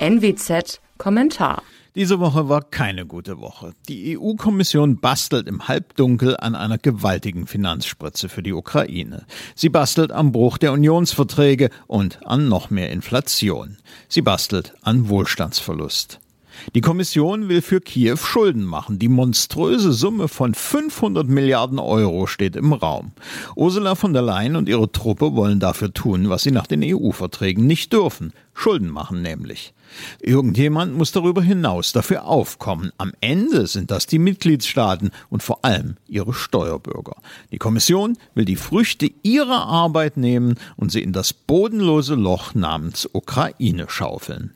[0.00, 1.62] NWZ Kommentar.
[1.96, 3.72] Diese Woche war keine gute Woche.
[3.88, 9.26] Die EU-Kommission bastelt im Halbdunkel an einer gewaltigen Finanzspritze für die Ukraine.
[9.56, 13.78] Sie bastelt am Bruch der Unionsverträge und an noch mehr Inflation.
[14.08, 16.20] Sie bastelt an Wohlstandsverlust.
[16.74, 18.98] Die Kommission will für Kiew Schulden machen.
[18.98, 23.12] Die monströse Summe von 500 Milliarden Euro steht im Raum.
[23.56, 27.66] Ursula von der Leyen und ihre Truppe wollen dafür tun, was sie nach den EU-Verträgen
[27.66, 28.32] nicht dürfen.
[28.54, 29.72] Schulden machen nämlich.
[30.20, 32.92] Irgendjemand muss darüber hinaus dafür aufkommen.
[32.98, 37.16] Am Ende sind das die Mitgliedstaaten und vor allem ihre Steuerbürger.
[37.52, 43.08] Die Kommission will die Früchte ihrer Arbeit nehmen und sie in das bodenlose Loch namens
[43.12, 44.52] Ukraine schaufeln.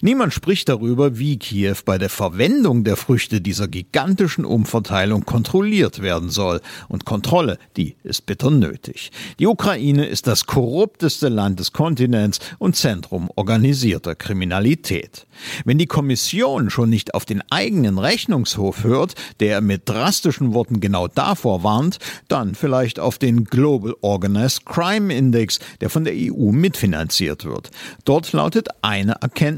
[0.00, 6.30] Niemand spricht darüber, wie Kiew bei der Verwendung der Früchte dieser gigantischen Umverteilung kontrolliert werden
[6.30, 6.60] soll.
[6.88, 9.10] Und Kontrolle, die ist bitter nötig.
[9.38, 15.26] Die Ukraine ist das korrupteste Land des Kontinents und Zentrum organisierter Kriminalität.
[15.64, 21.08] Wenn die Kommission schon nicht auf den eigenen Rechnungshof hört, der mit drastischen Worten genau
[21.08, 27.44] davor warnt, dann vielleicht auf den Global Organized Crime Index, der von der EU mitfinanziert
[27.44, 27.70] wird.
[28.04, 29.57] Dort lautet eine Erkenntnis,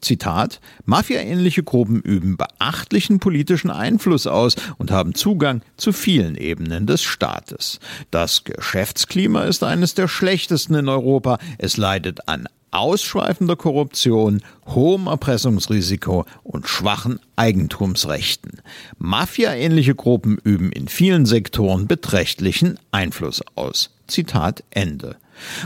[0.00, 7.02] Zitat, Mafia-ähnliche Gruppen üben beachtlichen politischen Einfluss aus und haben Zugang zu vielen Ebenen des
[7.02, 7.80] Staates.
[8.10, 11.38] Das Geschäftsklima ist eines der schlechtesten in Europa.
[11.58, 18.60] Es leidet an ausschweifender Korruption, hohem Erpressungsrisiko und schwachen Eigentumsrechten.
[18.98, 23.90] Mafia-ähnliche Gruppen üben in vielen Sektoren beträchtlichen Einfluss aus.
[24.06, 25.16] Zitat Ende.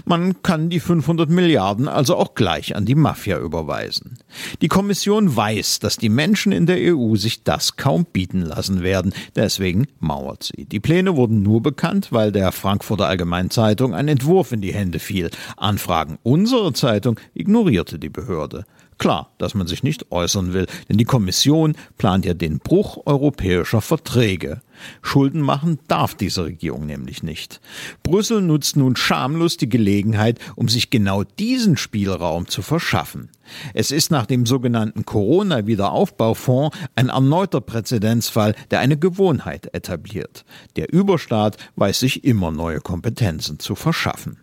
[0.05, 4.19] Man kann die 500 Milliarden also auch gleich an die Mafia überweisen.
[4.61, 9.13] Die Kommission weiß, dass die Menschen in der EU sich das kaum bieten lassen werden,
[9.37, 10.65] deswegen mauert sie.
[10.67, 14.99] Die Pläne wurden nur bekannt, weil der Frankfurter Allgemeinen Zeitung ein Entwurf in die Hände
[14.99, 15.31] fiel.
[15.57, 18.65] Anfragen unserer Zeitung ignorierte die Behörde.
[19.01, 23.81] Klar, dass man sich nicht äußern will, denn die Kommission plant ja den Bruch europäischer
[23.81, 24.61] Verträge.
[25.03, 27.61] Schulden machen darf diese Regierung nämlich nicht.
[28.03, 33.31] Brüssel nutzt nun schamlos die Gelegenheit, um sich genau diesen Spielraum zu verschaffen.
[33.75, 40.45] Es ist nach dem sogenannten Corona-Wiederaufbaufonds ein erneuter Präzedenzfall, der eine Gewohnheit etabliert.
[40.77, 44.39] Der Überstaat weiß sich immer neue Kompetenzen zu verschaffen.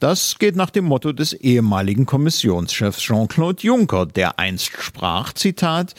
[0.00, 5.94] Das geht nach dem Motto des ehemaligen Kommissionschefs Jean-Claude Juncker, der einst sprach, Zitat,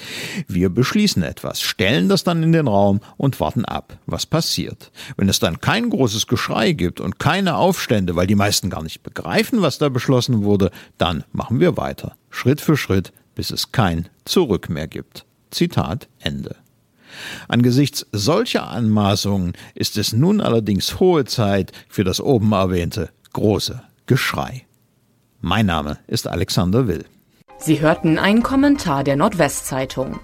[0.47, 4.91] wir beschließen etwas, stellen das dann in den Raum und warten ab, was passiert.
[5.17, 9.03] Wenn es dann kein großes Geschrei gibt und keine Aufstände, weil die meisten gar nicht
[9.03, 14.09] begreifen, was da beschlossen wurde, dann machen wir weiter, Schritt für Schritt, bis es kein
[14.25, 15.25] Zurück mehr gibt.
[15.51, 16.55] Zitat Ende.
[17.47, 24.65] Angesichts solcher Anmaßungen ist es nun allerdings hohe Zeit für das oben erwähnte große Geschrei.
[25.41, 27.05] Mein Name ist Alexander Will.
[27.57, 30.19] Sie hörten einen Kommentar der Nordwestzeitung.